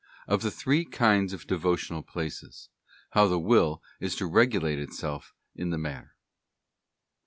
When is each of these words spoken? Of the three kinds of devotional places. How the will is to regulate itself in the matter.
Of 0.27 0.41
the 0.41 0.49
three 0.49 0.83
kinds 0.83 1.31
of 1.31 1.45
devotional 1.45 2.01
places. 2.01 2.69
How 3.11 3.27
the 3.27 3.37
will 3.37 3.83
is 3.99 4.15
to 4.15 4.25
regulate 4.25 4.79
itself 4.79 5.35
in 5.55 5.69
the 5.69 5.77
matter. 5.77 6.15